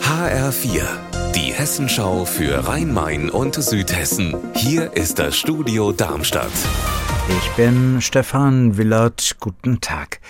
HR4, 0.00 0.82
die 1.34 1.52
Hessenschau 1.52 2.24
für 2.24 2.68
Rhein-Main 2.68 3.30
und 3.30 3.56
Südhessen. 3.56 4.36
Hier 4.54 4.92
ist 4.96 5.18
das 5.18 5.36
Studio 5.36 5.90
Darmstadt. 5.90 6.52
Ich 7.28 7.50
bin 7.56 8.00
Stefan 8.00 8.76
Willert. 8.76 9.36
Guten 9.40 9.80
Tag. 9.80 10.20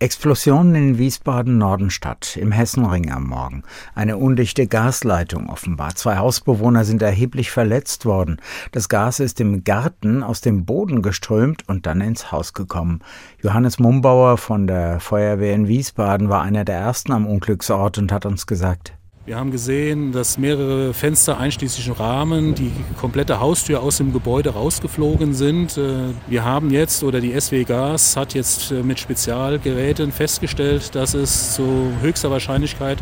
Explosionen 0.00 0.76
in 0.76 0.98
Wiesbaden-Nordenstadt 0.98 2.36
im 2.36 2.52
Hessenring 2.52 3.10
am 3.10 3.24
Morgen. 3.24 3.64
Eine 3.96 4.16
undichte 4.16 4.68
Gasleitung 4.68 5.50
offenbar. 5.50 5.96
Zwei 5.96 6.18
Hausbewohner 6.18 6.84
sind 6.84 7.02
erheblich 7.02 7.50
verletzt 7.50 8.06
worden. 8.06 8.40
Das 8.70 8.88
Gas 8.88 9.18
ist 9.18 9.40
im 9.40 9.64
Garten 9.64 10.22
aus 10.22 10.40
dem 10.40 10.64
Boden 10.64 11.02
geströmt 11.02 11.68
und 11.68 11.86
dann 11.86 12.00
ins 12.00 12.30
Haus 12.30 12.52
gekommen. 12.52 13.00
Johannes 13.42 13.80
Mumbauer 13.80 14.38
von 14.38 14.68
der 14.68 15.00
Feuerwehr 15.00 15.56
in 15.56 15.66
Wiesbaden 15.66 16.28
war 16.28 16.42
einer 16.42 16.64
der 16.64 16.76
ersten 16.76 17.10
am 17.10 17.26
Unglücksort 17.26 17.98
und 17.98 18.12
hat 18.12 18.24
uns 18.24 18.46
gesagt, 18.46 18.97
wir 19.28 19.36
haben 19.36 19.50
gesehen, 19.50 20.10
dass 20.10 20.38
mehrere 20.38 20.94
Fenster 20.94 21.38
einschließlich 21.38 22.00
Rahmen, 22.00 22.54
die 22.54 22.72
komplette 22.98 23.40
Haustür 23.40 23.82
aus 23.82 23.98
dem 23.98 24.14
Gebäude 24.14 24.54
rausgeflogen 24.54 25.34
sind. 25.34 25.76
Äh, 25.76 26.14
wir 26.28 26.46
haben 26.46 26.70
jetzt, 26.70 27.02
oder 27.02 27.20
die 27.20 27.38
SW 27.38 27.64
Gas 27.64 28.16
hat 28.16 28.32
jetzt 28.32 28.70
äh, 28.70 28.82
mit 28.82 28.98
Spezialgeräten 28.98 30.12
festgestellt, 30.12 30.94
dass 30.94 31.12
es 31.12 31.52
zu 31.54 31.92
höchster 32.00 32.30
Wahrscheinlichkeit 32.30 32.96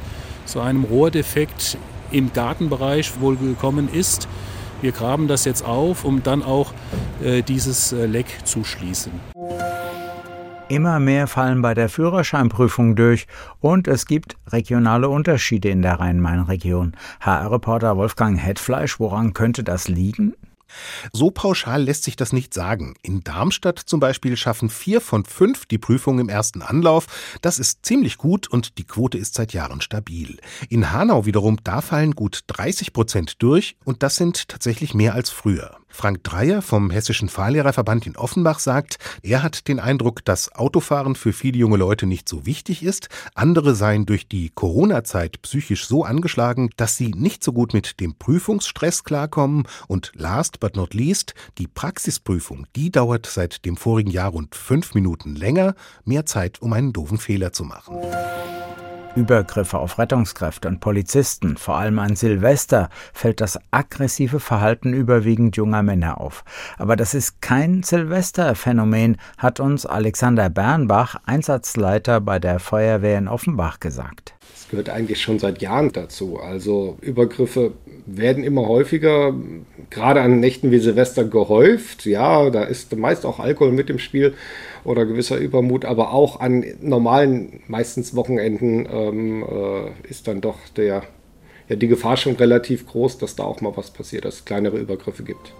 zu 0.46 0.58
einem 0.58 0.82
Rohrdefekt 0.82 1.78
im 2.10 2.32
Gartenbereich 2.32 3.20
wohl 3.20 3.36
gekommen 3.36 3.88
ist. 3.88 4.26
Wir 4.82 4.90
graben 4.90 5.28
das 5.28 5.44
jetzt 5.44 5.64
auf, 5.64 6.04
um 6.04 6.24
dann 6.24 6.42
auch 6.42 6.72
äh, 7.22 7.42
dieses 7.42 7.92
Leck 7.92 8.26
zu 8.42 8.64
schließen. 8.64 9.12
Immer 10.68 10.98
mehr 10.98 11.28
fallen 11.28 11.62
bei 11.62 11.74
der 11.74 11.88
Führerscheinprüfung 11.88 12.96
durch 12.96 13.28
und 13.60 13.86
es 13.86 14.04
gibt 14.04 14.36
regionale 14.48 15.08
Unterschiede 15.08 15.68
in 15.68 15.80
der 15.80 16.00
Rhein-Main-Region. 16.00 16.96
HR-Reporter 17.20 17.96
Wolfgang 17.96 18.36
Hetfleisch, 18.36 18.98
woran 18.98 19.32
könnte 19.32 19.62
das 19.62 19.86
liegen? 19.86 20.34
So 21.12 21.30
pauschal 21.30 21.84
lässt 21.84 22.02
sich 22.02 22.16
das 22.16 22.32
nicht 22.32 22.52
sagen. 22.52 22.94
In 23.02 23.22
Darmstadt 23.22 23.78
zum 23.78 24.00
Beispiel 24.00 24.36
schaffen 24.36 24.68
vier 24.68 25.00
von 25.00 25.24
fünf 25.24 25.66
die 25.66 25.78
Prüfung 25.78 26.18
im 26.18 26.28
ersten 26.28 26.62
Anlauf. 26.62 27.06
Das 27.42 27.60
ist 27.60 27.86
ziemlich 27.86 28.18
gut 28.18 28.48
und 28.48 28.78
die 28.78 28.84
Quote 28.84 29.18
ist 29.18 29.34
seit 29.34 29.52
Jahren 29.52 29.80
stabil. 29.80 30.38
In 30.68 30.90
Hanau 30.92 31.26
wiederum, 31.26 31.58
da 31.62 31.80
fallen 31.80 32.16
gut 32.16 32.40
30 32.48 32.92
Prozent 32.92 33.40
durch 33.40 33.76
und 33.84 34.02
das 34.02 34.16
sind 34.16 34.48
tatsächlich 34.48 34.94
mehr 34.94 35.14
als 35.14 35.30
früher. 35.30 35.76
Frank 35.96 36.22
Dreier 36.24 36.60
vom 36.60 36.90
Hessischen 36.90 37.30
Fahrlehrerverband 37.30 38.06
in 38.06 38.16
Offenbach 38.16 38.58
sagt, 38.58 38.98
er 39.22 39.42
hat 39.42 39.66
den 39.66 39.80
Eindruck, 39.80 40.22
dass 40.26 40.54
Autofahren 40.54 41.14
für 41.14 41.32
viele 41.32 41.56
junge 41.56 41.78
Leute 41.78 42.04
nicht 42.04 42.28
so 42.28 42.44
wichtig 42.44 42.82
ist. 42.82 43.08
Andere 43.34 43.74
seien 43.74 44.04
durch 44.04 44.28
die 44.28 44.50
Corona-Zeit 44.50 45.40
psychisch 45.40 45.86
so 45.86 46.04
angeschlagen, 46.04 46.68
dass 46.76 46.98
sie 46.98 47.12
nicht 47.12 47.42
so 47.42 47.54
gut 47.54 47.72
mit 47.72 47.98
dem 47.98 48.14
Prüfungsstress 48.14 49.04
klarkommen. 49.04 49.66
Und 49.88 50.12
last 50.14 50.60
but 50.60 50.76
not 50.76 50.92
least, 50.92 51.34
die 51.56 51.66
Praxisprüfung, 51.66 52.66
die 52.76 52.90
dauert 52.90 53.24
seit 53.24 53.64
dem 53.64 53.78
vorigen 53.78 54.10
Jahr 54.10 54.32
rund 54.32 54.54
fünf 54.54 54.94
Minuten 54.94 55.34
länger, 55.34 55.74
mehr 56.04 56.26
Zeit, 56.26 56.60
um 56.60 56.74
einen 56.74 56.92
doofen 56.92 57.16
Fehler 57.16 57.54
zu 57.54 57.64
machen. 57.64 57.96
Übergriffe 59.16 59.78
auf 59.78 59.98
Rettungskräfte 59.98 60.68
und 60.68 60.80
Polizisten, 60.80 61.56
vor 61.56 61.76
allem 61.76 61.98
an 61.98 62.16
Silvester, 62.16 62.90
fällt 63.14 63.40
das 63.40 63.58
aggressive 63.70 64.40
Verhalten 64.40 64.92
überwiegend 64.92 65.56
junger 65.56 65.82
Männer 65.82 66.20
auf. 66.20 66.44
Aber 66.76 66.96
das 66.96 67.14
ist 67.14 67.40
kein 67.40 67.82
Silvesterphänomen, 67.82 69.16
hat 69.38 69.58
uns 69.58 69.86
Alexander 69.86 70.50
Bernbach, 70.50 71.16
Einsatzleiter 71.24 72.20
bei 72.20 72.38
der 72.38 72.58
Feuerwehr 72.58 73.18
in 73.18 73.28
Offenbach, 73.28 73.80
gesagt. 73.80 74.34
Es 74.54 74.68
gehört 74.68 74.90
eigentlich 74.90 75.20
schon 75.22 75.38
seit 75.38 75.62
Jahren 75.62 75.92
dazu. 75.92 76.38
Also 76.38 76.98
Übergriffe 77.00 77.72
werden 78.04 78.44
immer 78.44 78.66
häufiger, 78.66 79.34
gerade 79.90 80.20
an 80.20 80.40
Nächten 80.40 80.70
wie 80.70 80.78
Silvester 80.78 81.24
gehäuft. 81.24 82.06
Ja, 82.06 82.50
da 82.50 82.64
ist 82.64 82.94
meist 82.96 83.26
auch 83.26 83.38
Alkohol 83.38 83.72
mit 83.72 83.90
im 83.90 83.98
Spiel 83.98 84.34
oder 84.84 85.06
gewisser 85.06 85.38
Übermut, 85.38 85.84
aber 85.84 86.12
auch 86.12 86.40
an 86.40 86.64
normalen, 86.80 87.60
meistens 87.66 88.14
Wochenenden 88.14 88.86
ähm, 88.90 89.44
äh, 89.44 90.08
ist 90.08 90.28
dann 90.28 90.40
doch 90.40 90.58
der, 90.76 91.02
ja, 91.68 91.76
die 91.76 91.88
Gefahr 91.88 92.16
schon 92.16 92.36
relativ 92.36 92.86
groß, 92.86 93.18
dass 93.18 93.36
da 93.36 93.44
auch 93.44 93.60
mal 93.60 93.76
was 93.76 93.90
passiert, 93.90 94.24
dass 94.24 94.36
es 94.36 94.44
kleinere 94.44 94.78
Übergriffe 94.78 95.22
gibt. 95.22 95.52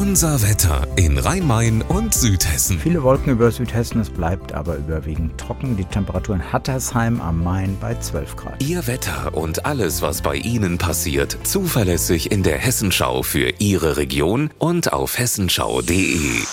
Unser 0.00 0.40
Wetter 0.40 0.88
in 0.96 1.18
Rhein-Main 1.18 1.82
und 1.82 2.14
Südhessen. 2.14 2.78
Viele 2.78 3.02
Wolken 3.02 3.34
über 3.34 3.50
Südhessen, 3.50 4.00
es 4.00 4.08
bleibt 4.08 4.54
aber 4.54 4.76
überwiegend 4.76 5.36
trocken. 5.36 5.76
Die 5.76 5.84
Temperatur 5.84 6.36
in 6.36 6.52
Hattersheim 6.52 7.20
am 7.20 7.44
Main 7.44 7.76
bei 7.78 7.94
12 7.94 8.34
Grad. 8.34 8.64
Ihr 8.64 8.86
Wetter 8.86 9.36
und 9.36 9.66
alles, 9.66 10.00
was 10.00 10.22
bei 10.22 10.36
Ihnen 10.36 10.78
passiert, 10.78 11.36
zuverlässig 11.42 12.32
in 12.32 12.42
der 12.42 12.56
Hessenschau 12.56 13.22
für 13.22 13.52
Ihre 13.58 13.98
Region 13.98 14.48
und 14.56 14.90
auf 14.94 15.18
hessenschau.de. 15.18 16.44